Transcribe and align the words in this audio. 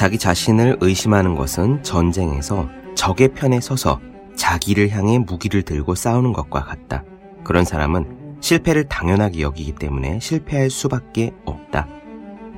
자기 0.00 0.16
자신을 0.16 0.78
의심하는 0.80 1.34
것은 1.34 1.82
전쟁에서 1.82 2.70
적의 2.94 3.34
편에 3.34 3.60
서서 3.60 4.00
자기를 4.34 4.88
향해 4.88 5.18
무기를 5.18 5.62
들고 5.62 5.94
싸우는 5.94 6.32
것과 6.32 6.64
같다. 6.64 7.04
그런 7.44 7.66
사람은 7.66 8.38
실패를 8.40 8.88
당연하게 8.88 9.42
여기기 9.42 9.72
때문에 9.72 10.18
실패할 10.18 10.70
수밖에 10.70 11.32
없다. 11.44 11.86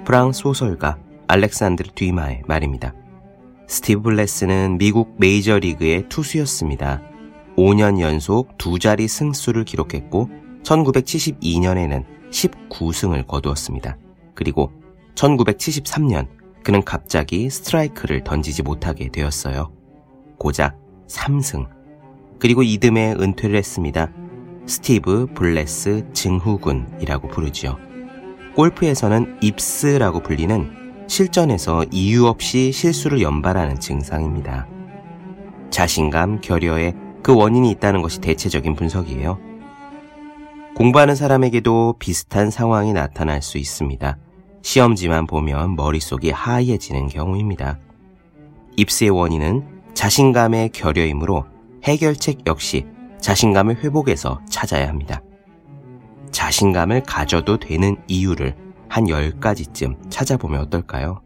프랑스 0.05 0.43
소설가 0.43 0.99
알렉산드르 1.27 1.91
뒤마의 1.97 2.43
말입니다. 2.47 2.95
스티브 3.67 4.03
블레스는 4.03 4.79
미국 4.79 5.17
메이저리그의 5.19 6.09
투수였습니다. 6.09 7.03
5년 7.57 7.99
연속 7.99 8.57
두 8.57 8.79
자리 8.79 9.09
승수를 9.09 9.65
기록했고 9.65 10.31
1972년에는 10.63 12.05
19승을 12.31 13.27
거두었습니다. 13.27 13.97
그리고 14.37 14.71
1973년 15.17 16.29
그는 16.65 16.83
갑자기 16.85 17.51
스트라이크를 17.51 18.25
던지지 18.25 18.63
못하게 18.63 19.09
되었어요. 19.09 19.73
고작 20.39 20.77
3승. 21.09 21.69
그리고 22.39 22.63
이듬해 22.63 23.13
은퇴를 23.13 23.57
했습니다. 23.57 24.11
스티브 24.67 25.27
블레스 25.35 26.07
증후군이라고 26.13 27.29
부르지요. 27.29 27.79
골프에서는 28.55 29.39
입스라고 29.41 30.21
불리는 30.21 31.07
실전에서 31.09 31.85
이유 31.91 32.27
없이 32.27 32.73
실수를 32.73 33.21
연발하는 33.21 33.81
증상입니다. 33.81 34.67
자신감, 35.71 36.41
결여에 36.41 36.95
그 37.23 37.35
원인이 37.35 37.71
있다는 37.73 38.03
것이 38.03 38.21
대체적인 38.21 38.75
분석이에요. 38.75 39.39
공부하는 40.75 41.15
사람에게도 41.15 41.97
비슷한 41.99 42.51
상황이 42.51 42.93
나타날 42.93 43.43
수 43.43 43.59
있습니다. 43.59 44.19
시험지만 44.63 45.27
보면 45.27 45.77
머릿속이 45.77 46.31
하얘지는 46.31 47.09
경우입니다. 47.09 47.79
입스의 48.77 49.11
원인은 49.11 49.67
자신감의 49.95 50.71
결여이므로 50.71 51.45
해결책 51.85 52.47
역시 52.47 52.87
자신감을 53.21 53.83
회복해서 53.83 54.41
찾아야 54.49 54.89
합니다. 54.89 55.23
자신감을 56.31 57.03
가져도 57.03 57.59
되는 57.59 57.97
이유를 58.09 58.57
한 58.89 59.05
10가지쯤 59.05 60.11
찾아보면 60.11 60.61
어떨까요? 60.63 61.23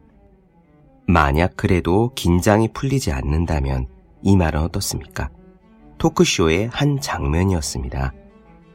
만약 1.07 1.57
그래도 1.57 2.11
긴장이 2.15 2.73
풀리지 2.73 3.13
않는다면 3.13 3.87
이 4.23 4.37
말은 4.37 4.61
어떻습니까? 4.61 5.31
토크쇼의 5.99 6.69
한 6.73 7.01
장면이었습니다. 7.01 8.13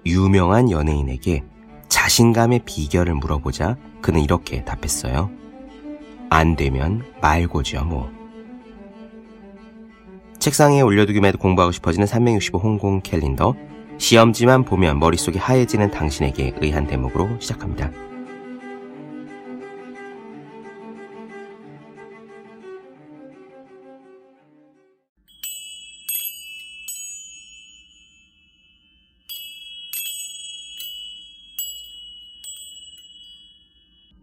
유명한 0.06 0.72
연예인에게 0.72 1.44
자신감의 1.92 2.62
비결을 2.66 3.16
물어보자 3.16 3.76
그는 4.02 4.22
이렇게 4.22 4.64
답했어요. 4.64 5.30
안 6.30 6.56
되면 6.56 7.04
말고죠, 7.22 7.84
뭐. 7.84 8.10
책상에 10.40 10.80
올려두기만 10.80 11.28
해도 11.28 11.38
공부하고 11.38 11.74
싶어지는 11.74 12.08
365 12.08 12.60
홍콩 12.60 13.02
캘린더. 13.02 13.56
시험지만 13.98 14.64
보면 14.64 15.00
머릿속이 15.00 15.38
하얘지는 15.38 15.92
당신에게 15.92 16.54
의한 16.62 16.88
대목으로 16.88 17.30
시작합니다. 17.40 17.92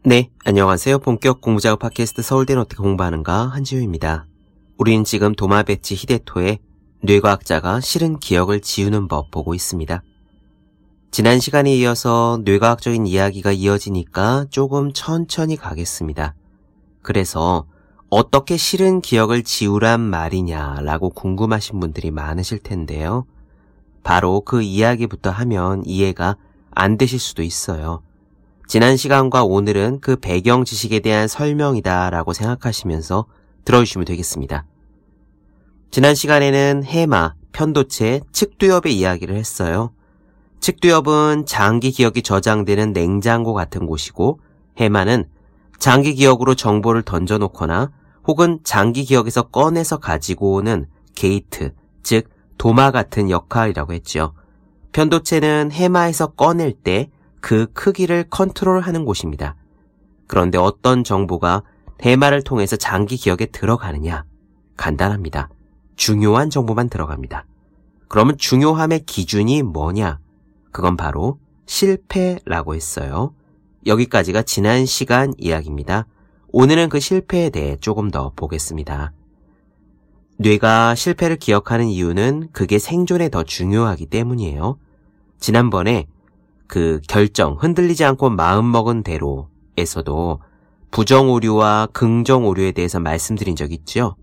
네, 0.09 0.31
안녕하세요. 0.42 1.01
본격 1.01 1.42
공부작업 1.42 1.81
팟캐스트 1.81 2.23
서울대는 2.23 2.62
어떻게 2.62 2.83
공부하는가 2.83 3.48
한지우입니다. 3.48 4.25
우리는 4.78 5.05
지금 5.05 5.34
도마베치 5.34 5.97
히데토의 5.97 6.60
뇌과학자가 7.03 7.81
싫은 7.81 8.19
기억을 8.19 8.62
지우는 8.62 9.06
법 9.09 9.31
보고 9.31 9.55
있습니다. 9.55 10.03
지난 11.10 11.41
시간에 11.41 11.75
이어서 11.77 12.41
뇌과학적인 12.43 13.06
이야기가 13.06 13.53
이어지니까 13.53 14.47
조금 14.49 14.94
천천히 14.94 15.56
가겠습니다. 15.56 16.34
그래서 17.03 17.66
어떻게 18.09 18.56
싫은 18.56 19.03
기억을 19.03 19.43
지우란 19.43 20.00
말이냐라고 20.00 21.11
궁금하신 21.11 21.81
분들이 21.81 22.11
많으실 22.11 22.61
텐데요. 22.61 23.27
바로 24.03 24.41
그 24.41 24.62
이야기부터 24.62 25.28
하면 25.28 25.82
이해가 25.84 26.38
안 26.71 26.97
되실 26.97 27.19
수도 27.19 27.43
있어요. 27.43 28.00
지난 28.69 28.99
시간과 28.99 29.45
오늘은 29.45 30.01
그 30.01 30.17
배경 30.17 30.62
지식에 30.62 31.01
대한 31.01 31.27
설명이다 31.27 32.11
라고 32.11 32.34
생각하시면서 32.34 33.25
들어주시면 33.65 34.05
되겠습니다. 34.05 34.67
지난 35.91 36.15
시간에는 36.15 36.84
해마, 36.84 37.33
편도체, 37.53 38.21
측두엽의 38.31 38.95
이야기를 38.95 39.34
했어요. 39.37 39.95
측두엽은 40.61 41.47
장기 41.47 41.91
기억이 41.91 42.21
저장되는 42.21 42.93
냉장고 42.93 43.55
같은 43.55 43.87
곳이고 43.87 44.41
해마는 44.77 45.25
장기 45.79 46.12
기억으로 46.12 46.55
정보를 46.55 47.00
던져놓거나 47.05 47.91
혹은 48.27 48.61
장기 48.65 49.05
기억에서 49.05 49.45
꺼내서 49.45 49.97
가지고 49.97 50.53
오는 50.53 50.85
게이트, 51.15 51.73
즉 52.03 52.29
도마 52.59 52.91
같은 52.91 53.31
역할이라고 53.31 53.95
했죠. 53.95 54.35
편도체는 54.93 55.73
해마에서 55.73 56.33
꺼낼 56.33 56.75
때 56.75 57.09
그 57.41 57.66
크기를 57.72 58.25
컨트롤하는 58.31 59.04
곳입니다. 59.04 59.54
그런데 60.26 60.59
어떤 60.59 61.04
정보가 61.04 61.62
해마를 62.03 62.43
통해서 62.43 62.76
장기 62.76 63.16
기억에 63.16 63.47
들어가느냐? 63.47 64.25
간단합니다. 64.76 65.49
중요한 65.97 66.50
정보만 66.50 66.88
들어갑니다. 66.88 67.44
그러면 68.09 68.38
중요함의 68.38 69.00
기준이 69.04 69.62
뭐냐? 69.62 70.19
그건 70.71 70.97
바로 70.97 71.38
실패라고 71.66 72.75
했어요. 72.75 73.34
여기까지가 73.87 74.43
지난 74.43 74.87
시간 74.87 75.34
이야기입니다. 75.38 76.06
오늘은 76.50 76.88
그 76.88 77.00
실패에 77.00 77.50
대해 77.50 77.76
조금 77.76 78.10
더 78.10 78.32
보겠습니다. 78.34 79.12
뇌가 80.38 80.94
실패를 80.94 81.37
기억하는 81.37 81.87
이유는 81.87 82.49
그게 82.53 82.78
생존에 82.78 83.28
더 83.28 83.43
중요하기 83.43 84.06
때문이에요. 84.06 84.78
지난번에 85.41 86.06
그 86.69 87.01
결정, 87.09 87.56
흔들리지 87.59 88.05
않고 88.05 88.31
마음먹은 88.31 89.03
대로에서도 89.03 90.41
부정 90.91 91.31
오류와 91.31 91.89
긍정 91.93 92.47
오류에 92.47 92.73
대해서 92.73 93.01
말씀드린 93.01 93.56
적 93.56 93.73
있죠? 93.73 94.15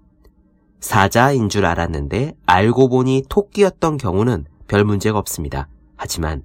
사자인 0.79 1.49
줄 1.49 1.65
알았는데 1.65 2.35
알고 2.45 2.89
보니 2.89 3.23
토끼였던 3.27 3.97
경우는 3.97 4.45
별 4.67 4.85
문제가 4.85 5.17
없습니다. 5.17 5.67
하지만 5.95 6.43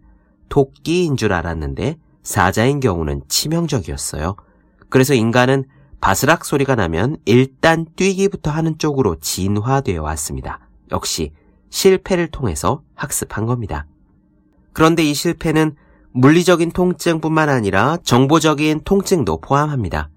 토끼인 0.49 1.17
줄 1.17 1.33
알았는데 1.35 1.97
사자인 2.23 2.81
경우는 2.81 3.23
치명적이었어요. 3.29 4.37
그래서 4.89 5.15
인간은 5.15 5.65
바스락 6.01 6.47
소리가 6.47 6.77
나면 6.77 7.19
일단 7.27 7.85
뛰기부터 7.95 8.51
하는 8.51 8.79
쪽으로 8.79 9.17
진화되어 9.17 10.03
왔습니다. 10.03 10.61
역시 10.91 11.33
실패를 11.69 12.29
통해서 12.29 12.83
학습한 12.95 13.45
겁니다. 13.45 13.87
그런데 14.73 15.03
이 15.03 15.13
실패는 15.13 15.77
물리적인 16.13 16.73
통증뿐만 16.73 17.49
아니라 17.49 17.97
정보적인 18.03 18.83
통증도 18.85 19.41
포함합니다. 19.41 20.11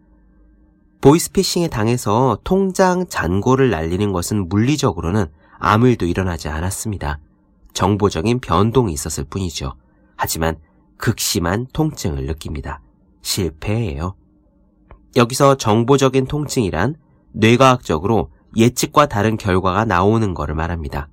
보이스피싱에 1.02 1.68
당해서 1.68 2.40
통장 2.44 3.06
잔고를 3.08 3.70
날리는 3.70 4.12
것은 4.12 4.50
물리적으로는 4.50 5.28
아무 5.60 5.88
일도 5.88 6.06
일어나지 6.06 6.48
않았습니다. 6.50 7.20
정보적인 7.74 8.40
변동이 8.40 8.94
있었을 8.94 9.26
뿐이죠. 9.26 9.74
하지만 10.16 10.56
극심한 10.98 11.68
통증을 11.74 12.26
느낍니다. 12.26 12.82
실패예요. 13.22 14.16
여기서 15.16 15.56
정보적인 15.56 16.26
통증이란 16.26 16.96
뇌과학적으로 17.34 18.32
예측과 18.56 19.08
다른 19.08 19.38
결과가 19.38 19.86
나오는 19.86 20.34
것을 20.34 20.56
말합니다. 20.56 21.10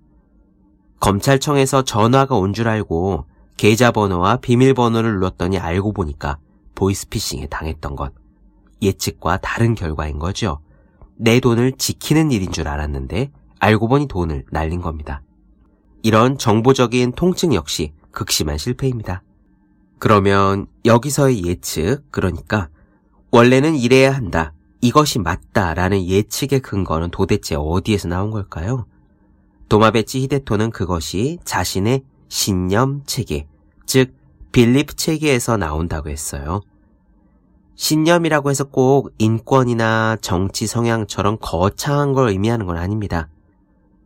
검찰청에서 1.01 1.83
전화가 1.83 2.37
온 2.37 2.53
줄 2.53 2.69
알고 2.69 3.27
계좌번호와 3.61 4.39
비밀번호를 4.39 5.13
눌렀더니 5.13 5.59
알고 5.59 5.93
보니까 5.93 6.39
보이스피싱에 6.75 7.49
당했던 7.49 7.95
것. 7.95 8.15
예측과 8.81 9.37
다른 9.37 9.75
결과인 9.75 10.19
거죠. 10.19 10.61
내 11.17 11.41
돈을 11.41 11.73
지키는 11.73 12.31
일인 12.31 12.53
줄 12.53 12.69
알았는데 12.69 13.31
알고 13.59 13.89
보니 13.89 14.09
돈을 14.09 14.47
날린 14.51 14.81
겁니다. 14.81 15.21
이런 16.03 16.39
정보적인 16.39 17.13
통증 17.13 17.53
역시 17.53 17.93
극심한 18.13 18.57
실패입니다. 18.57 19.23
그러면 19.99 20.67
여기서의 20.87 21.45
예측, 21.45 22.11
그러니까 22.11 22.71
원래는 23.31 23.77
이래야 23.77 24.15
한다. 24.15 24.55
이것이 24.81 25.19
맞다라는 25.19 26.07
예측의 26.07 26.61
근거는 26.61 27.11
도대체 27.11 27.57
어디에서 27.57 28.09
나온 28.09 28.31
걸까요? 28.31 28.87
도마베치 29.69 30.21
히데토는 30.23 30.71
그것이 30.71 31.39
자신의 31.45 32.05
신념 32.31 33.03
체계, 33.07 33.49
즉 33.85 34.15
빌리프 34.53 34.95
체계에서 34.95 35.57
나온다고 35.57 36.09
했어요. 36.09 36.61
신념이라고 37.75 38.51
해서 38.51 38.65
꼭 38.65 39.13
인권이나 39.19 40.17
정치 40.21 40.67
성향처럼 40.67 41.39
거창한 41.41 42.13
걸 42.13 42.29
의미하는 42.29 42.67
건 42.67 42.79
아닙니다. 42.79 43.29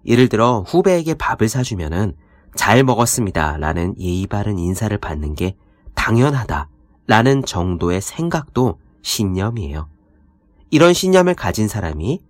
예를 0.06 0.28
들어 0.28 0.64
후배에게 0.66 1.14
밥을 1.14 1.48
사주면은 1.48 2.16
잘 2.54 2.82
먹었습니다 2.82 3.58
라는 3.58 3.94
예의 4.00 4.26
바른 4.26 4.58
인사를 4.58 4.96
받는 4.96 5.34
게 5.34 5.56
당연하다 5.94 6.68
라는 7.06 7.44
정도의 7.44 8.00
생각도 8.00 8.78
신념이에요. 9.02 9.88
이런 10.70 10.94
신념을 10.94 11.34
가진 11.34 11.68
사람이 11.68 12.20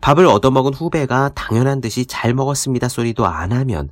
밥을 0.00 0.26
얻어먹은 0.26 0.72
후배가 0.72 1.32
당연한 1.34 1.80
듯이 1.80 2.06
잘 2.06 2.32
먹었습니다 2.32 2.88
소리도 2.88 3.26
안 3.26 3.52
하면 3.52 3.90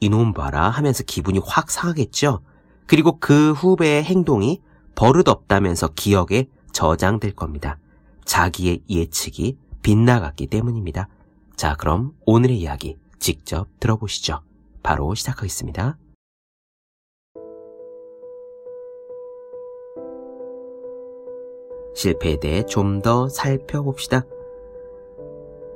이놈 0.00 0.32
봐라 0.32 0.70
하면서 0.70 1.02
기분이 1.04 1.40
확 1.44 1.70
상하겠죠? 1.70 2.40
그리고 2.86 3.18
그 3.20 3.52
후배의 3.52 4.02
행동이 4.04 4.60
버릇없다면서 4.94 5.88
기억에 5.94 6.48
저장될 6.72 7.34
겁니다. 7.34 7.78
자기의 8.24 8.82
예측이 8.88 9.58
빗나갔기 9.82 10.46
때문입니다. 10.48 11.08
자, 11.56 11.74
그럼 11.76 12.14
오늘의 12.26 12.58
이야기 12.58 12.96
직접 13.18 13.68
들어보시죠. 13.80 14.40
바로 14.82 15.14
시작하겠습니다. 15.14 15.98
실패에 21.94 22.38
대해 22.40 22.64
좀 22.64 23.02
더 23.02 23.28
살펴봅시다. 23.28 24.24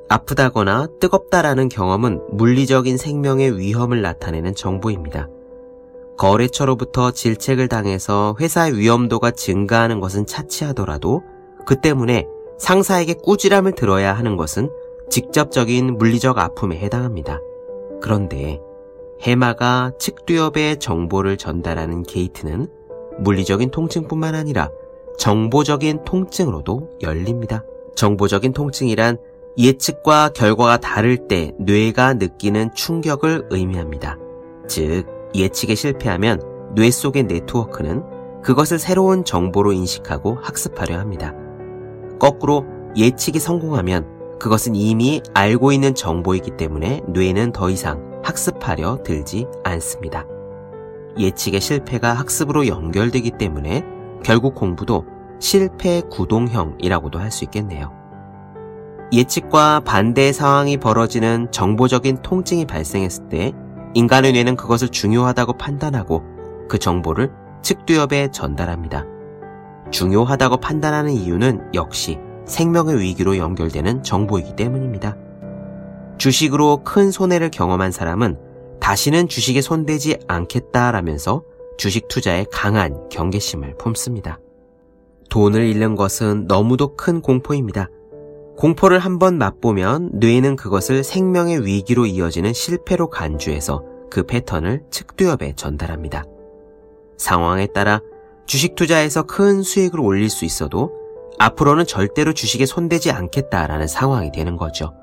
아프다거나 0.08 0.88
뜨겁다라는 1.00 1.68
경험은 1.68 2.20
물리적인 2.32 2.96
생명의 2.96 3.58
위험을 3.58 4.02
나타내는 4.02 4.54
정보입니다. 4.54 5.28
거래처로부터 6.16 7.10
질책을 7.10 7.68
당해서 7.68 8.36
회사의 8.38 8.78
위험도가 8.78 9.32
증가하는 9.32 10.00
것은 10.00 10.26
차치하더라도 10.26 11.22
그 11.66 11.80
때문에 11.80 12.26
상사에게 12.58 13.14
꾸지람을 13.14 13.72
들어야 13.72 14.12
하는 14.12 14.36
것은 14.36 14.70
직접적인 15.10 15.98
물리적 15.98 16.38
아픔에 16.38 16.78
해당합니다. 16.78 17.40
그런데 18.00 18.60
해마가 19.20 19.92
측두엽의 19.98 20.78
정보를 20.78 21.36
전달하는 21.36 22.02
게이트는 22.02 22.68
물리적인 23.18 23.70
통증뿐만 23.70 24.34
아니라 24.34 24.70
정보적인 25.18 26.04
통증으로도 26.04 26.98
열립니다. 27.02 27.64
정보적인 27.94 28.52
통증이란 28.52 29.18
예측과 29.56 30.30
결과가 30.30 30.78
다를 30.78 31.28
때 31.28 31.52
뇌가 31.60 32.14
느끼는 32.14 32.74
충격을 32.74 33.46
의미합니다. 33.50 34.18
즉, 34.66 35.06
예측에 35.34 35.74
실패하면 35.74 36.42
뇌 36.74 36.90
속의 36.90 37.24
네트워크는 37.24 38.02
그것을 38.42 38.78
새로운 38.78 39.24
정보로 39.24 39.72
인식하고 39.72 40.38
학습하려 40.42 40.98
합니다. 40.98 41.32
거꾸로 42.18 42.64
예측이 42.96 43.38
성공하면 43.38 44.38
그것은 44.38 44.74
이미 44.74 45.22
알고 45.34 45.72
있는 45.72 45.94
정보이기 45.94 46.56
때문에 46.56 47.02
뇌는 47.08 47.52
더 47.52 47.70
이상 47.70 48.20
학습하려 48.24 49.02
들지 49.04 49.46
않습니다. 49.62 50.26
예측의 51.18 51.60
실패가 51.60 52.12
학습으로 52.12 52.66
연결되기 52.66 53.32
때문에 53.38 53.84
결국 54.24 54.54
공부도 54.54 55.04
실패 55.38 56.02
구동형이라고도 56.10 57.18
할 57.18 57.30
수 57.30 57.44
있겠네요. 57.44 58.03
예측과 59.12 59.80
반대 59.80 60.32
상황이 60.32 60.76
벌어지는 60.76 61.50
정보적인 61.50 62.22
통증이 62.22 62.66
발생했을 62.66 63.28
때 63.28 63.52
인간의 63.94 64.32
뇌는 64.32 64.56
그것을 64.56 64.88
중요하다고 64.88 65.54
판단하고 65.54 66.22
그 66.68 66.78
정보를 66.78 67.30
측두엽에 67.62 68.30
전달합니다. 68.32 69.04
중요하다고 69.90 70.58
판단하는 70.58 71.12
이유는 71.12 71.72
역시 71.74 72.18
생명의 72.46 72.98
위기로 72.98 73.36
연결되는 73.36 74.02
정보이기 74.02 74.56
때문입니다. 74.56 75.16
주식으로 76.18 76.82
큰 76.84 77.10
손해를 77.10 77.50
경험한 77.50 77.92
사람은 77.92 78.38
다시는 78.80 79.28
주식에 79.28 79.60
손대지 79.60 80.18
않겠다라면서 80.26 81.42
주식 81.78 82.08
투자에 82.08 82.44
강한 82.52 83.08
경계심을 83.08 83.76
품습니다. 83.78 84.38
돈을 85.30 85.66
잃는 85.66 85.96
것은 85.96 86.46
너무도 86.46 86.96
큰 86.96 87.20
공포입니다. 87.20 87.88
공포를 88.56 88.98
한번 88.98 89.36
맛보면 89.36 90.10
뇌는 90.14 90.56
그것을 90.56 91.02
생명의 91.02 91.66
위기로 91.66 92.06
이어지는 92.06 92.52
실패로 92.52 93.10
간주해서 93.10 93.84
그 94.10 94.24
패턴을 94.24 94.84
측두엽에 94.90 95.54
전달합니다. 95.56 96.24
상황에 97.16 97.66
따라 97.66 98.00
주식 98.46 98.74
투자에서 98.74 99.24
큰 99.24 99.62
수익을 99.62 100.00
올릴 100.00 100.30
수 100.30 100.44
있어도 100.44 100.92
앞으로는 101.38 101.86
절대로 101.86 102.32
주식에 102.32 102.64
손대지 102.64 103.10
않겠다라는 103.10 103.88
상황이 103.88 104.30
되는 104.30 104.56
거죠. 104.56 104.94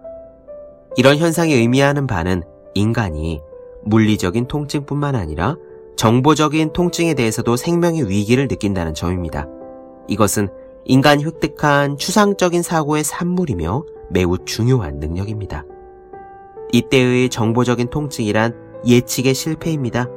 이런 0.95 1.17
현상이 1.17 1.53
의미하는 1.53 2.07
바는 2.07 2.43
인간이 2.73 3.41
물리적인 3.83 4.47
통증뿐만 4.47 5.15
아니라 5.15 5.57
정보적인 5.97 6.73
통증에 6.73 7.13
대해서도 7.13 7.57
생명의 7.57 8.09
위기를 8.09 8.47
느낀다는 8.47 8.93
점입니다. 8.93 9.47
이것은 10.07 10.49
인간이 10.85 11.23
획득한 11.23 11.97
추상적인 11.97 12.63
사고의 12.63 13.03
산물이며 13.03 13.83
매우 14.09 14.37
중요한 14.45 14.99
능력입니다. 14.99 15.65
이때의 16.73 17.29
정보적인 17.29 17.89
통증이란 17.89 18.81
예측의 18.85 19.33
실패입니다. 19.33 20.07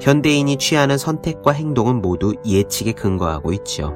현대인이 0.00 0.56
취하는 0.56 0.98
선택과 0.98 1.52
행동은 1.52 2.02
모두 2.02 2.34
예측에 2.44 2.92
근거하고 2.92 3.52
있죠. 3.54 3.94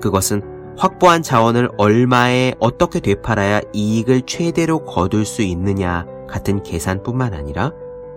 그것은 0.00 0.42
확보한 0.78 1.22
자원을 1.22 1.70
얼마에 1.76 2.54
어떻게 2.58 3.00
되팔아야 3.00 3.60
이익을 3.72 4.22
최대로 4.22 4.84
거둘 4.84 5.26
수 5.26 5.42
있느냐 5.42 6.06
같은 6.28 6.62
계산뿐만 6.62 7.34
아니라 7.34 7.72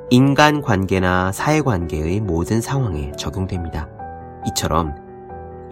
인간 0.10 0.62
관계나 0.62 1.32
사회 1.32 1.60
관계의 1.62 2.22
모든 2.22 2.62
상황에 2.62 3.12
적용됩니다. 3.18 3.90
이처럼 4.48 5.03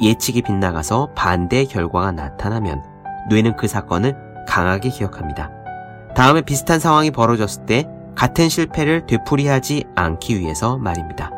예측이 0.02 0.42
빗나가서 0.42 1.12
반대의 1.16 1.68
결과가 1.68 2.12
나타나면 2.12 2.84
뇌는 3.30 3.56
그 3.56 3.68
사건을 3.68 4.16
강하게 4.48 4.90
기억합니다. 4.90 5.52
다음에 6.16 6.42
비슷한 6.42 6.80
상황이 6.80 7.12
벌어졌을 7.12 7.66
때 7.66 7.88
같은 8.16 8.50
실패를 8.50 9.06
되풀이하지 9.06 9.86
않기 9.96 10.40
위해서 10.40 10.78
말입니다. 10.78 11.32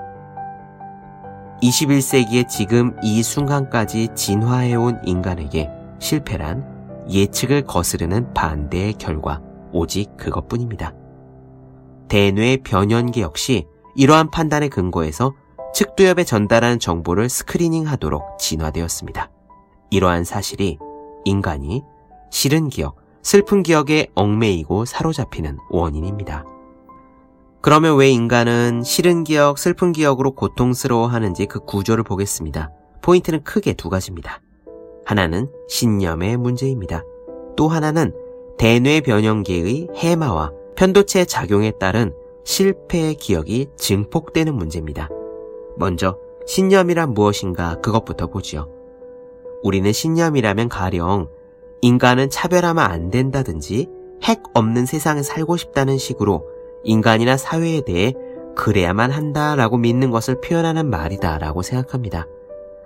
21세기의 1.61 2.47
지금 2.49 2.95
이 3.03 3.23
순간까지 3.23 4.09
진화해온 4.15 5.01
인간에게 5.05 5.69
실패란 5.99 7.05
예측을 7.09 7.63
거스르는 7.63 8.33
반대의 8.33 8.93
결과, 8.93 9.41
오직 9.71 10.17
그것뿐입니다. 10.17 10.93
대뇌 12.07 12.57
변연계 12.57 13.21
역시 13.21 13.65
이러한 13.95 14.31
판단의 14.31 14.69
근거에서 14.69 15.33
측두엽에 15.73 16.23
전달하는 16.23 16.79
정보를 16.79 17.29
screening 17.29 17.87
하도록 17.87 18.37
진화되었습니다. 18.37 19.29
이러한 19.89 20.23
사실이 20.23 20.77
인간이 21.25 21.83
싫은 22.31 22.69
기억, 22.69 22.97
슬픈 23.21 23.63
기억에 23.63 24.07
얽매이고 24.15 24.85
사로잡히는 24.85 25.57
원인입니다. 25.69 26.45
그러면 27.61 27.95
왜 27.97 28.09
인간은 28.09 28.83
싫은 28.83 29.23
기억, 29.23 29.57
슬픈 29.57 29.93
기억으로 29.93 30.31
고통스러워 30.31 31.07
하는지 31.07 31.45
그 31.45 31.59
구조를 31.59 32.03
보겠습니다. 32.03 32.71
포인트는 33.01 33.43
크게 33.43 33.73
두 33.73 33.89
가지입니다. 33.89 34.41
하나는 35.05 35.49
신념의 35.69 36.37
문제입니다. 36.37 37.03
또 37.55 37.67
하나는 37.67 38.13
대뇌 38.57 39.01
변연계의 39.01 39.89
해마와 39.95 40.51
편도체 40.75 41.25
작용에 41.25 41.71
따른 41.79 42.13
실패의 42.45 43.15
기억이 43.15 43.67
증폭되는 43.77 44.53
문제입니다. 44.53 45.09
먼저 45.77 46.17
신념이란 46.45 47.13
무엇인가 47.13 47.79
그것부터 47.81 48.27
보지요. 48.27 48.69
우리는 49.61 49.91
신념이라면 49.91 50.69
가령 50.69 51.29
인간은 51.81 52.29
차별하면 52.29 52.83
안 52.83 53.09
된다든지 53.09 53.89
핵 54.23 54.41
없는 54.53 54.85
세상에 54.85 55.21
살고 55.21 55.57
싶다는 55.57 55.97
식으로 55.97 56.47
인간이나 56.83 57.37
사회에 57.37 57.81
대해 57.81 58.13
그래야만 58.55 59.11
한다라고 59.11 59.77
믿는 59.77 60.11
것을 60.11 60.39
표현하는 60.41 60.89
말이다라고 60.89 61.61
생각합니다. 61.61 62.27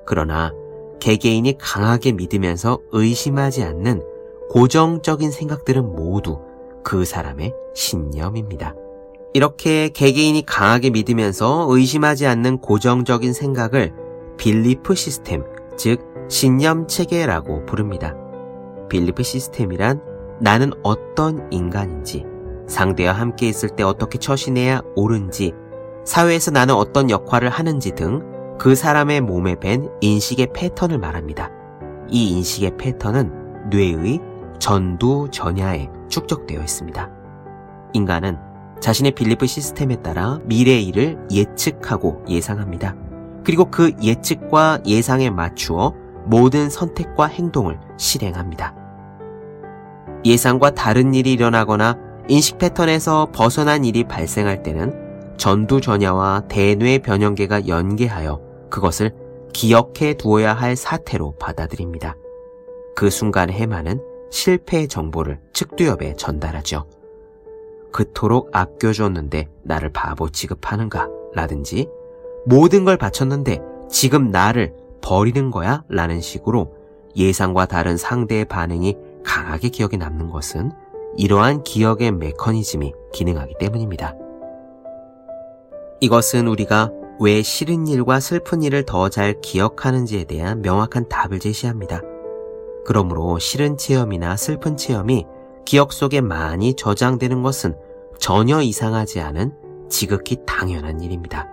그러나 0.06 0.54
개개인이 1.00 1.58
강하게 1.58 2.14
믿으면서 2.14 2.80
의심하지 2.92 3.64
않는 3.64 4.04
고정적인 4.50 5.30
생각들은 5.30 5.96
모두 5.96 6.40
그 6.84 7.06
사람의 7.06 7.54
신념입니다. 7.76 8.76
이렇게 9.38 9.90
개개인이 9.90 10.44
강하게 10.48 10.90
믿으면서 10.90 11.68
의심하지 11.70 12.26
않는 12.26 12.58
고정적인 12.58 13.34
생각을 13.34 13.94
belief 14.38 14.96
system, 14.96 15.44
즉 15.78 16.02
신념 16.28 16.88
체계라고 16.88 17.66
부릅니다. 17.66 18.16
belief 18.90 19.22
system이란 19.22 20.02
나는 20.42 20.72
어떤 20.82 21.48
인간인지, 21.52 22.26
상대와 22.68 23.14
함께 23.14 23.48
있을 23.48 23.70
때 23.70 23.84
어떻게 23.84 24.18
처신해야 24.18 24.82
옳은지, 24.96 25.54
사회에서 26.04 26.50
나는 26.50 26.74
어떤 26.74 27.10
역할을 27.10 27.50
하는지 27.50 27.92
등 27.92 28.38
그 28.58 28.74
사람의 28.74 29.22
몸에 29.22 29.56
밴 29.56 29.90
인식의 30.02 30.48
패턴을 30.54 30.98
말합니다. 30.98 31.52
이 32.10 32.32
인식의 32.32 32.78
패턴은 32.78 33.70
뇌의 33.70 34.20
전두전야에 34.60 35.90
축적되어 36.10 36.62
있습니다. 36.62 37.10
인간은 37.94 38.38
자신의 38.80 39.14
빌리프 39.14 39.46
시스템에 39.46 40.02
따라 40.02 40.40
미래의 40.46 40.86
일을 40.88 41.18
예측하고 41.32 42.24
예상합니다. 42.30 42.96
그리고 43.44 43.70
그 43.72 43.94
예측과 44.02 44.82
예상에 44.86 45.30
맞추어 45.30 45.94
모든 46.26 46.70
선택과 46.70 47.28
행동을 47.28 47.80
실행합니다. 47.98 48.76
예상과 50.26 50.72
다른 50.72 51.14
일이 51.14 51.32
일어나거나 51.34 51.98
인식 52.28 52.58
패턴에서 52.58 53.30
벗어난 53.34 53.86
일이 53.86 54.04
발생할 54.04 54.64
때는 54.64 54.94
전두전야와 55.38 56.44
대뇌 56.50 57.00
변형계가 57.00 57.68
연계하여 57.68 58.42
그것을 58.70 59.14
기억해 59.54 60.16
두어야 60.16 60.54
할 60.54 60.76
사태로 60.76 61.38
받아들입니다. 61.38 62.16
그 62.96 63.10
순간 63.10 63.50
해마는 63.50 64.02
실패의 64.32 64.88
정보를 64.88 65.40
측두엽에 65.54 66.16
전달하죠. 66.16 66.86
그토록 67.98 68.50
아껴줬는데 68.52 69.48
나를 69.64 69.90
바보 69.90 70.30
취급하는가? 70.30 71.10
라든지 71.34 71.88
모든 72.46 72.86
걸 72.86 72.96
바쳤는데 72.96 73.60
지금 73.90 74.30
나를 74.30 74.76
버리는 75.02 75.50
거야? 75.50 75.84
라는 75.90 76.22
식으로 76.22 76.76
예상과 77.16 77.66
다른 77.66 77.98
상대의 77.98 78.46
반응이 78.46 78.96
강하게 79.26 79.70
기억에 79.70 79.98
남는 79.98 80.30
것은 80.30 80.72
이러한 81.18 81.64
기억의 81.64 82.12
메커니즘이 82.12 82.94
기능하기 83.14 83.56
때문입니다. 83.60 84.14
이것은 86.00 86.48
우리가 86.48 86.92
왜 87.20 87.42
싫은 87.42 87.88
일과 87.88 88.20
슬픈 88.20 88.62
일을 88.62 88.86
더 88.86 89.10
잘 89.10 89.42
기억하는지에 89.42 90.26
대한 90.26 90.62
명확한 90.62 91.10
답을 91.10 91.40
제시합니다. 91.40 92.04
그러므로 92.86 93.40
싫은 93.40 93.78
체험이나 93.78 94.38
슬픈 94.38 94.78
체험이 94.78 95.26
기억 95.66 95.92
속에 95.94 96.22
많이 96.22 96.76
저장되는 96.76 97.42
것은 97.42 97.87
전혀 98.28 98.62
이상하지 98.62 99.22
않은 99.22 99.54
지극히 99.90 100.36
당연한 100.46 101.00
일입니다. 101.00 101.48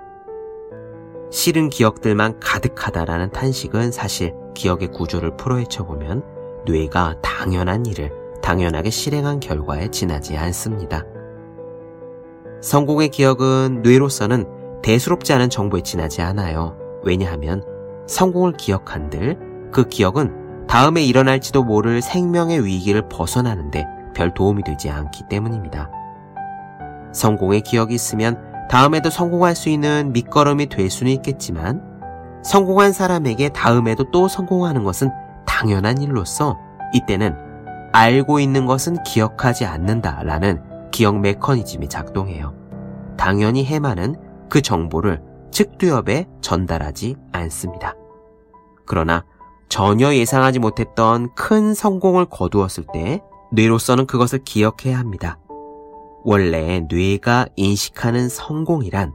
싫은 1.30 1.70
기억들만 1.70 2.40
가득하다라는 2.40 3.30
탄식은 3.30 3.92
사실 3.92 4.34
기억의 4.56 4.88
구조를 4.88 5.36
풀어헤쳐 5.36 5.86
보면 5.86 6.24
뇌가 6.66 7.20
당연한 7.22 7.86
일을 7.86 8.10
당연하게 8.42 8.90
실행한 8.90 9.38
결과에 9.38 9.86
지나지 9.92 10.36
않습니다. 10.36 11.04
성공의 12.60 13.10
기억은 13.10 13.82
뇌로서는 13.82 14.82
대수롭지 14.82 15.32
않은 15.32 15.50
정보에 15.50 15.82
지나지 15.82 16.22
않아요. 16.22 16.76
왜냐하면 17.04 17.62
성공을 18.08 18.54
기억한들 18.54 19.70
그 19.70 19.88
기억은 19.88 20.66
다음에 20.66 21.04
일어날지도 21.04 21.62
모를 21.62 22.02
생명의 22.02 22.64
위기를 22.64 23.08
벗어나는데 23.08 23.86
별 24.12 24.34
도움이 24.34 24.64
되지 24.64 24.90
않기 24.90 25.28
때문입니다. 25.30 25.88
성공의 27.14 27.62
기억이 27.62 27.94
있으면 27.94 28.38
다음에도 28.68 29.08
성공할 29.08 29.54
수 29.54 29.68
있는 29.68 30.12
밑거름이 30.12 30.68
될 30.68 30.90
수는 30.90 31.12
있겠지만 31.12 31.82
성공한 32.42 32.92
사람에게 32.92 33.50
다음에도 33.50 34.10
또 34.10 34.28
성공하는 34.28 34.84
것은 34.84 35.10
당연한 35.46 36.02
일로서 36.02 36.58
이때는 36.92 37.34
알고 37.92 38.40
있는 38.40 38.66
것은 38.66 39.02
기억하지 39.04 39.64
않는다라는 39.64 40.90
기억 40.90 41.20
메커니즘이 41.20 41.88
작동해요. 41.88 42.54
당연히 43.16 43.64
해마는 43.64 44.16
그 44.48 44.60
정보를 44.60 45.22
측두엽에 45.50 46.26
전달하지 46.40 47.16
않습니다. 47.32 47.94
그러나 48.84 49.24
전혀 49.68 50.14
예상하지 50.14 50.58
못했던 50.58 51.32
큰 51.34 51.74
성공을 51.74 52.26
거두었을 52.26 52.84
때 52.92 53.22
뇌로서는 53.52 54.06
그것을 54.06 54.40
기억해야 54.44 54.98
합니다. 54.98 55.38
원래 56.24 56.80
뇌가 56.88 57.48
인식하는 57.54 58.30
성공이란 58.30 59.14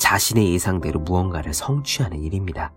자신의 0.00 0.52
예상대로 0.52 0.98
무언가를 0.98 1.54
성취하는 1.54 2.22
일입니다. 2.22 2.72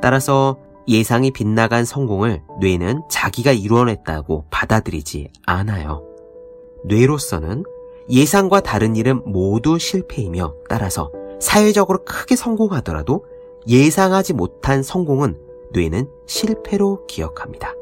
따라서 0.00 0.58
예상이 0.88 1.30
빗나간 1.30 1.84
성공을 1.84 2.42
뇌는 2.58 3.02
자기가 3.10 3.52
이루어냈다고 3.52 4.46
받아들이지 4.50 5.30
않아요. 5.44 6.02
뇌로서는 6.86 7.64
예상과 8.08 8.60
다른 8.60 8.96
일은 8.96 9.22
모두 9.30 9.78
실패이며 9.78 10.54
따라서 10.70 11.12
사회적으로 11.38 12.02
크게 12.06 12.34
성공하더라도 12.34 13.26
예상하지 13.68 14.32
못한 14.32 14.82
성공은 14.82 15.38
뇌는 15.72 16.08
실패로 16.26 17.06
기억합니다. 17.06 17.74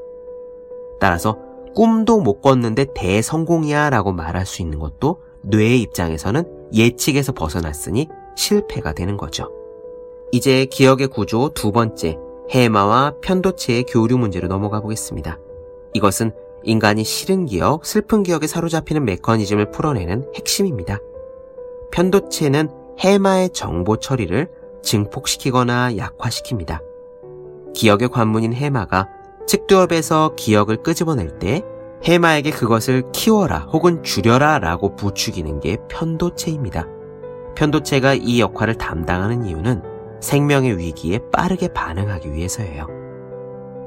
따라서 0.99 1.39
꿈도 1.79 2.21
못 2.21 2.41
꿨는데 2.41 2.87
대성공이야 2.93 3.91
라고 3.91 4.11
말할 4.11 4.47
수 4.47 4.63
있는 4.63 4.81
것도 4.81 5.21
뇌의 5.43 5.81
입장에서는 5.83 6.43
예측에서 6.75 7.31
벗어났으니 7.31 8.09
실패가 8.35 8.95
되는 8.95 9.17
거죠. 9.17 9.53
이제 10.33 10.65
기억의 10.65 11.07
구조 11.07 11.51
두 11.51 11.71
번째, 11.71 12.19
해마와 12.51 13.15
편도체의 13.23 13.85
교류 13.85 14.19
문제로 14.19 14.49
넘어가 14.49 14.81
보겠습니다. 14.81 15.39
이것은 15.95 16.33
인간이 16.65 17.05
싫은 17.05 17.47
기억, 17.47 17.87
슬픈 17.87 18.25
기억에 18.25 18.49
사로잡히는 18.49 19.05
메커니즘을 19.05 19.71
풀어내는 19.71 20.33
핵심입니다. 20.35 20.99
편도체는 21.93 22.71
해마의 22.99 23.51
정보 23.51 23.99
처리를 23.99 24.49
증폭시키거나 24.83 25.93
약화시킵니다. 25.93 26.81
기억의 27.73 28.09
관문인 28.09 28.53
해마가 28.53 29.09
측두엽에서 29.49 30.35
기억을 30.37 30.83
끄집어낼 30.83 31.39
때 31.39 31.63
해마에게 32.05 32.51
그것을 32.51 33.11
키워라 33.13 33.61
혹은 33.73 34.03
줄여라 34.03 34.59
라고 34.59 34.95
부추기는 34.95 35.61
게 35.61 35.79
편도체입니다. 35.89 36.87
편도체가 37.57 38.15
이 38.15 38.41
역할을 38.41 38.75
담당하는 38.75 39.47
이유는 39.47 39.83
생명의 40.21 40.77
위기에 40.77 41.19
빠르게 41.33 41.69
반응하기 41.69 42.33
위해서예요. 42.33 42.87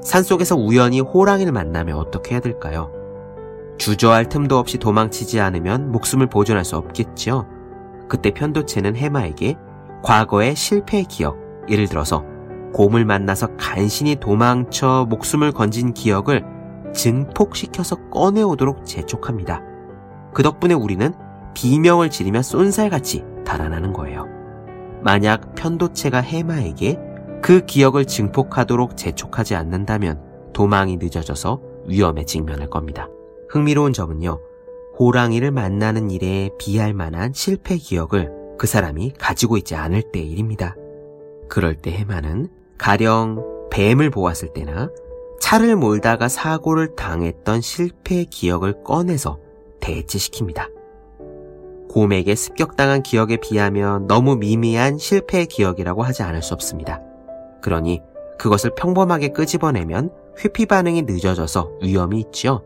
산속에서 0.02 0.56
우연히 0.56 1.00
호랑이를 1.00 1.52
만나면 1.52 1.96
어떻게 1.96 2.32
해야 2.32 2.40
될까요? 2.40 2.90
주저할 3.78 4.28
틈도 4.28 4.58
없이 4.58 4.78
도망치지 4.78 5.40
않으면 5.40 5.92
목숨을 5.92 6.26
보존할 6.26 6.64
수 6.64 6.76
없겠죠. 6.76 7.46
그때 8.08 8.32
편도체는 8.32 8.96
해마에게 8.96 9.56
과거의 10.02 10.56
실패의 10.56 11.04
기억, 11.04 11.38
예를 11.70 11.86
들어서 11.86 12.24
곰을 12.72 13.04
만나서 13.04 13.56
간신히 13.56 14.16
도망쳐 14.16 15.06
목숨을 15.08 15.52
건진 15.52 15.92
기억을 15.92 16.44
증폭시켜서 16.94 17.96
꺼내오도록 18.10 18.84
재촉합니다. 18.84 19.62
그 20.34 20.42
덕분에 20.42 20.74
우리는 20.74 21.12
비명을 21.54 22.10
지르며 22.10 22.42
쏜살같이 22.42 23.24
달아나는 23.44 23.92
거예요. 23.92 24.26
만약 25.02 25.54
편도체가 25.54 26.20
해마에게 26.20 26.98
그 27.42 27.64
기억을 27.66 28.04
증폭하도록 28.04 28.96
재촉하지 28.96 29.54
않는다면 29.56 30.20
도망이 30.52 30.96
늦어져서 30.96 31.60
위험에 31.86 32.24
직면할 32.24 32.70
겁니다. 32.70 33.08
흥미로운 33.48 33.92
점은요, 33.92 34.38
호랑이를 34.98 35.50
만나는 35.50 36.10
일에 36.10 36.50
비할 36.58 36.94
만한 36.94 37.32
실패 37.34 37.76
기억을 37.76 38.30
그 38.58 38.66
사람이 38.66 39.14
가지고 39.18 39.56
있지 39.56 39.74
않을 39.74 40.12
때의 40.12 40.30
일입니다. 40.30 40.76
그럴 41.48 41.74
때 41.74 41.90
해마는 41.90 42.48
가령 42.82 43.68
뱀을 43.70 44.10
보았을 44.10 44.52
때나 44.52 44.90
차를 45.38 45.76
몰다가 45.76 46.26
사고를 46.26 46.96
당했던 46.96 47.60
실패 47.60 48.24
기억을 48.24 48.82
꺼내서 48.82 49.38
대체시킵니다. 49.78 50.68
곰에게 51.88 52.34
습격당한 52.34 53.04
기억에 53.04 53.36
비하면 53.36 54.08
너무 54.08 54.34
미미한 54.34 54.98
실패의 54.98 55.46
기억이라고 55.46 56.02
하지 56.02 56.24
않을 56.24 56.42
수 56.42 56.54
없습니다. 56.54 57.00
그러니 57.62 58.02
그것을 58.36 58.74
평범하게 58.74 59.28
끄집어내면 59.28 60.10
회피 60.44 60.66
반응이 60.66 61.02
늦어져서 61.02 61.78
위험이 61.82 62.18
있지요. 62.18 62.64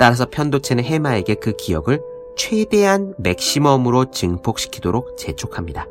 따라서 0.00 0.26
편도체는 0.28 0.82
해마에게 0.82 1.36
그 1.36 1.52
기억을 1.52 2.02
최대한 2.36 3.14
맥시멈으로 3.18 4.10
증폭시키도록 4.10 5.16
재촉합니다. 5.16 5.86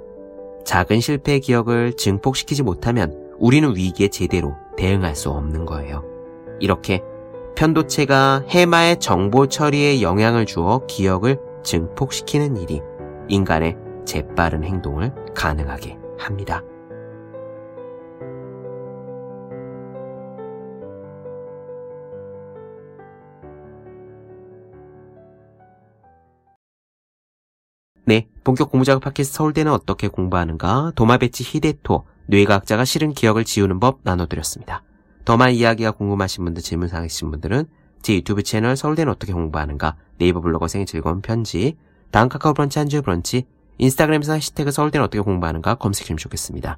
작은 0.66 1.00
실패의 1.00 1.40
기억을 1.40 1.94
증폭시키지 1.94 2.64
못하면 2.64 3.21
우리는 3.42 3.76
위기에 3.76 4.08
제대로 4.08 4.56
대응할 4.78 5.16
수 5.16 5.32
없는 5.32 5.66
거예요. 5.66 6.04
이렇게 6.60 7.02
편도체가 7.56 8.46
해마의 8.48 9.00
정보 9.00 9.48
처리에 9.48 10.04
영향을 10.04 10.46
주어 10.46 10.86
기억을 10.86 11.40
증폭시키는 11.64 12.56
일이 12.58 12.82
인간의 13.30 13.78
재빠른 14.06 14.64
행동을 14.64 15.14
가능하게 15.34 15.98
합니다. 16.20 16.62
네, 28.06 28.28
본격 28.44 28.70
공부작업 28.72 29.02
팟캐스트 29.02 29.36
서울대는 29.36 29.72
어떻게 29.72 30.08
공부하는가 30.08 30.92
도마배치 30.96 31.44
히데토 31.44 32.11
뇌과학자가 32.28 32.86
싫은 32.86 33.14
기억을 33.14 33.44
지우는 33.44 33.80
법 33.80 34.00
나눠드렸습니다. 34.04 34.84
더마 35.26 35.50
이야기가 35.50 35.92
궁금하신 35.92 36.46
분들, 36.46 36.64
질문 36.64 36.88
사항이신 36.88 37.32
분들은 37.32 37.66
제 38.02 38.16
유튜브 38.16 38.44
채널 38.44 38.76
서울대는 38.76 39.12
어떻게 39.12 39.34
공부하는가, 39.34 39.96
네이버 40.18 40.42
블로거 40.42 40.68
생의 40.68 40.86
즐거운 40.86 41.22
편지, 41.22 41.78
다음 42.10 42.30
카카오 42.30 42.54
브런치 42.54 42.80
한주 42.80 43.02
브런치, 43.02 43.46
인스타그램에서 43.78 44.34
해시태그 44.34 44.72
서울대는 44.72 45.06
어떻게 45.06 45.22
공부하는가 45.22 45.76
검색해주시면 45.76 46.18
좋겠습니다. 46.18 46.78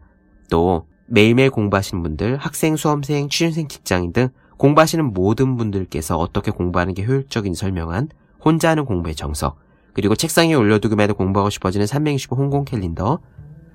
또 0.50 0.88
매일매일 1.08 1.50
공부하시는 1.50 2.02
분들, 2.04 2.38
학생, 2.38 2.76
수험생, 2.76 3.30
취준생, 3.30 3.68
직장인 3.68 4.14
등 4.14 4.30
공부하시는 4.58 5.14
모든 5.14 5.58
분들께서 5.58 6.18
어떻게 6.18 6.52
공부하는 6.52 6.94
게 6.94 7.04
효율적인 7.04 7.54
설명한 7.54 8.10
혼자 8.44 8.70
하는 8.70 8.86
공부의 8.86 9.16
정석, 9.16 9.58
그리고 9.94 10.16
책상에 10.16 10.54
올려두기만 10.54 11.04
해도 11.04 11.14
공부하고 11.14 11.50
싶어지는 11.50 11.88
365 11.88 12.36
홍콩 12.36 12.66
캘린더, 12.66 13.20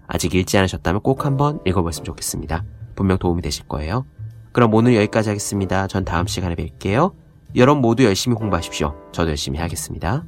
아직 0.08 0.34
읽지 0.34 0.58
않으셨다면 0.58 1.02
꼭 1.02 1.24
한번 1.24 1.60
읽어보셨으면 1.64 2.04
좋겠습니다. 2.04 2.64
분명 2.96 3.18
도움이 3.18 3.42
되실 3.42 3.68
거예요. 3.68 4.04
그럼 4.52 4.74
오늘 4.74 4.96
여기까지 4.96 5.28
하겠습니다. 5.28 5.86
전 5.86 6.04
다음 6.04 6.26
시간에 6.26 6.56
뵐게요. 6.56 7.12
여러분 7.54 7.80
모두 7.80 8.04
열심히 8.04 8.34
공부하십시오. 8.34 8.94
저도 9.12 9.28
열심히 9.30 9.60
하겠습니다. 9.60 10.24